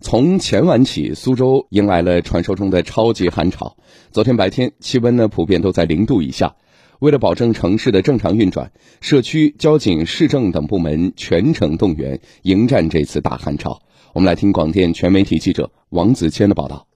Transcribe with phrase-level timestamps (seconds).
[0.00, 3.76] 从前晚起，苏州迎来了传说中的超级寒潮。
[4.12, 6.54] 昨天白天，气温呢普遍都在零度以下。
[7.00, 13.82] 为了保证城市的正常运转，社区、交警、市政等部门全程动员，迎战这次大寒潮。
[14.14, 16.87] 我们来听广电全媒体记者王子谦的报道。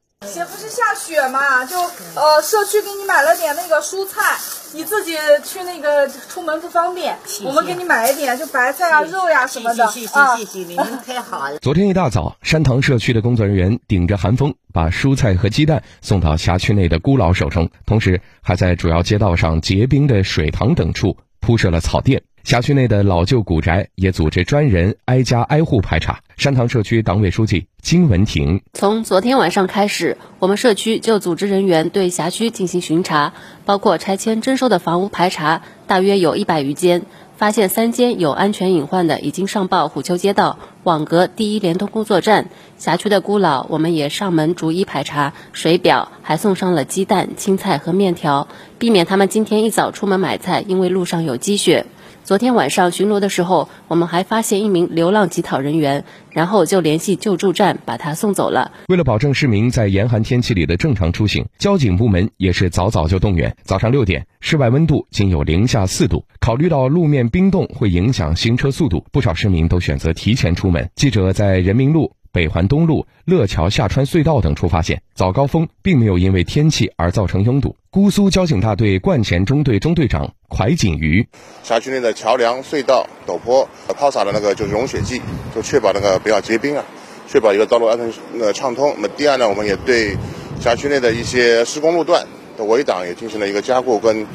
[1.67, 1.79] 就
[2.15, 4.39] 呃，社区给你买了点那个蔬菜。
[4.75, 5.13] 你自己
[5.45, 11.59] 去那个出门不方便，我们给你买一点，就白菜啊、肉呀什么的谢谢谢谢，你们太好了。
[11.59, 22.23] 昨天一大早，山塘社区的工作人员顶着寒风，把蔬菜和鸡蛋送到辖区内的孤老手中，同时还在主要街道上结冰的水塘等处铺设了草垫。
[22.45, 26.21] 辖区内的老旧古宅也组织专人挨家挨户排查。
[26.37, 33.33] 山塘社区党委书记金文婷：从昨天晚上开始，我们社区就组织人员对辖区进行巡查，
[33.65, 37.03] 包括拆迁征收的房屋排查，大约有一百余间，
[37.37, 42.49] 发现三间有安全隐患的，已经上报虎丘街道网格第一联通工作站。
[42.77, 48.49] 辖区的孤老，我们也上门逐一排查水表，还送上了鸡蛋、青菜和面条，
[48.81, 51.87] 避免他们今天一早出门买菜，因为路上有积雪。
[52.25, 58.71] 昨天晚上巡逻的时候，我们还发现一名流浪乞讨人员，然后就联系救助站把他送走了。
[58.87, 63.57] 为了保证市民在严寒天气里的正常出行，交警部门也是早早就动员。
[63.65, 70.89] 早上六点，室外温度仅有零下四度，考虑到路面冰冻会影响行车速度，不少市民都选择提前出门。
[70.95, 72.13] 记者在人民路。
[72.35, 77.77] 北环东路、乐桥下穿隧道等处发现，早高峰并没有因为天气而造成拥堵。
[77.91, 81.27] 姑苏交警大队冠前中队中队长蒯景瑜：
[81.63, 85.21] 辖区内的桥梁、隧道、陡坡抛洒的那个就是融雪剂，
[85.55, 86.85] 就确保那个不要结冰啊，
[87.27, 88.93] 确保一个道路安全呃畅通。
[88.97, 90.17] 那么第二呢，我们也对
[90.61, 94.27] 辖区内的一些施工路段的围挡也进行了一个加固跟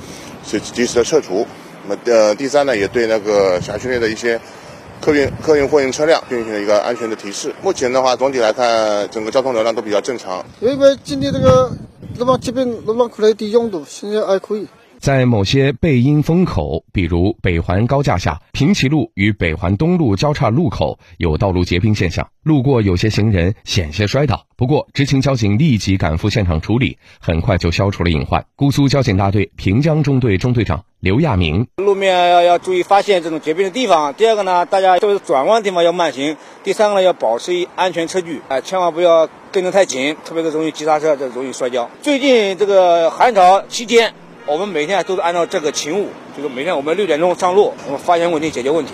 [0.44, 1.46] 及及时的撤除。
[1.88, 4.40] 那么呃第三呢，也对那个辖区内的一些。
[5.00, 7.54] 客运、客运货运车辆进行了一个安全的提示。
[7.62, 10.44] 目前的话，总体来看，整个交通流量都比较正常。
[10.60, 11.72] 因为今天这个
[12.18, 14.68] 路网这边路网口的低拥堵，现在还可以。
[15.00, 24.46] 在某些背阴风口，比如北环高架下、平齐路与北环东路交叉路口，有道路结冰现象，路过有些行人险些摔倒。
[24.56, 28.44] 不过，执勤交警立即赶赴现场处理，很快就消除了隐患。
[28.56, 34.14] 姑苏交警大队平江中队中队长刘亚明：路面要要注意发现这种结冰的地方。
[34.16, 36.36] 第二个呢，大家都是转弯的地方要慢行。
[36.64, 41.88] 第三个呢，要保持安全车距，哎，千万不要跟得太紧，特别是容易急刹车，这容易摔跤。
[42.02, 44.12] 最近这个寒潮期间。
[44.50, 48.94] 我们每天都是按照这个勤务，就是每天我们六点钟上路，我们发现问题解决问题。